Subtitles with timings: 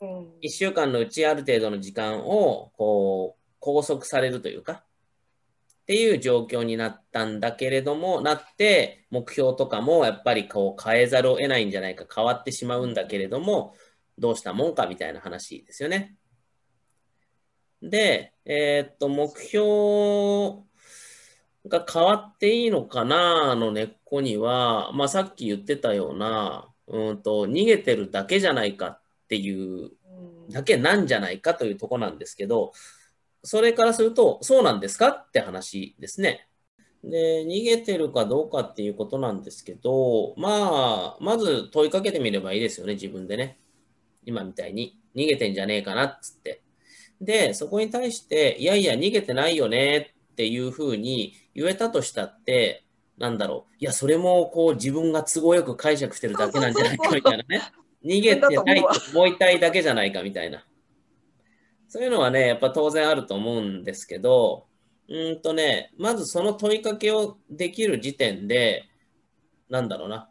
[0.00, 4.84] うん1週間のうちある程度の時間をこう拘束されるというか、っ
[5.88, 13.74] ていう状況になったんだけれども、なって、目標とかもやっぱりこう変えざるを得ないんじゃないか、変わってしまうんだけれども、
[14.18, 16.16] どうしたもんかみたいな話ですよね。
[17.80, 20.62] で、えーっと、目標
[21.66, 29.90] が変わっていいのかなの根っこには、まあ、さっき言ってたような、うんと、逃げてるだけじゃないかっていう
[30.46, 32.72] うんだけなんじゃないかというとこなんですけど、
[33.42, 36.48] それからすると、そうなんですかって話ですね。
[37.04, 43.58] で、逃げてるかどうかっていうことなんですけど、まあ、まず問いかけてみればいいですよね、自分でね。
[44.24, 44.98] 今みたいに。
[45.14, 46.62] 逃げてんじゃねえかなっつって。
[47.20, 52.84] で、そこに対して、いやいや、逃げてないよねっていうふうに言えたとしたって、
[53.16, 53.74] なんだろう。
[53.80, 57.62] いや、それもこう自分が都合よく解釈してるだけなんじゃないかみたいなね。
[58.04, 60.64] 逃げてないと思いたいだけじゃないかみたいな。
[61.88, 64.66] そういうのはね、やっぱ当然あると思うんですけど、
[65.08, 68.84] うんとね、まずその問いかけをできる時点で、
[69.70, 70.28] なんだろうな、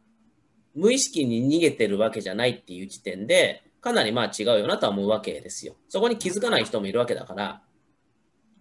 [0.75, 5.75] 無意識に逃げてるわけじゃないっていう時点で、かなりまあ違うよなとは思うわけですよ。
[5.89, 7.63] そこに気づかない人もいるわけだから、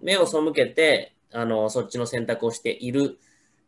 [0.00, 3.18] 目を背けて、あの、そっちの選択をしている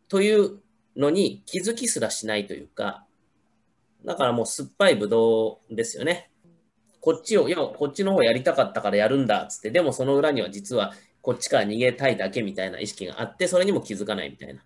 [0.07, 0.59] という
[0.95, 3.05] のに気づきすらしないというか、
[4.05, 6.31] だからもう酸っぱいぶどうですよね。
[7.01, 14.61] こっちを、いや、こっちの方やりたかったからやるんだっつって、でもその裏には実はこっちから逃げたいだけみたいな意識があって、それにも気づかないみたいな。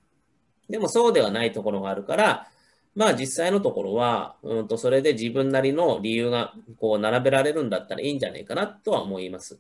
[0.70, 2.48] でもそうではないところがあるから、
[2.96, 9.60] まあ実際のところは、うんとそれで自分なりの理由がこう並べられるんだったらいいんじゃないかなとは思います。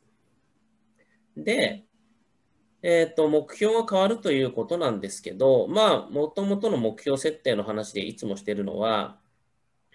[1.35, 1.83] で、
[2.83, 9.17] えっと、目標が変わるということなんですけど、まあ、もともとの目標設定の話でいつもしてるのは、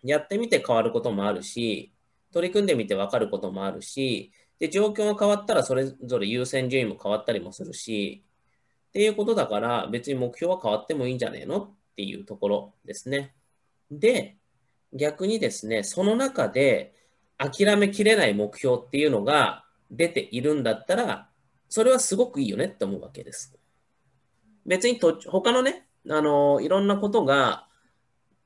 [0.03, 1.93] やってみて変わることもあるし、
[2.33, 8.25] 取り組んでみて分かることもあるし、で、状況が変わったらそれぞれ優先順位も変わったりもするし、
[8.89, 13.35] っていうことだから別に目標は変わってもいいんじゃねえのっていうところですね。
[13.91, 14.37] で、
[14.93, 16.95] 逆にですね、その中で
[17.37, 21.29] 諦めきれない目標っていうのが出ているんだったら、
[21.69, 23.57] それはすごくいいよねって思うわけです。
[24.67, 27.68] 別にと他のね、あの、いろんなことが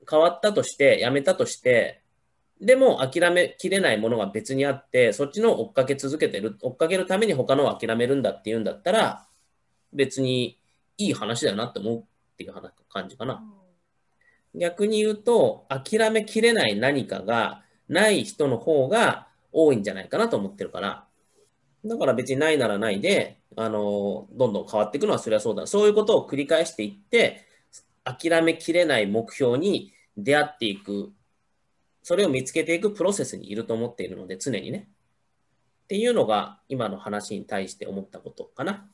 [0.09, 2.03] 変わったとして、やめたとして、
[2.61, 9.27] でも諦めきれないものが別にあって、そっちの追っかけ続けてる、追っかけるために他のを諦めるんだっていうんだったら、
[9.93, 10.59] 別に
[10.97, 12.03] いい話だよなって思うっ
[12.37, 13.43] ていう話感じかな。
[14.55, 21.05] 逆に言うと、諦めきれない何かがない人の方が多いんじゃないかなと思ってるから、
[21.85, 25.67] だから別にないならないで、あの、どんどん変わっていくのはそれはそうだ。
[25.67, 27.45] そういうことを繰り返していって、
[28.05, 31.13] 諦めきれない目標に出会っていく、
[32.03, 34.89] それを見つけていくプロセスにいると思っているので、常にね。
[35.85, 38.89] っていうのが今の話に対して思ったことかな。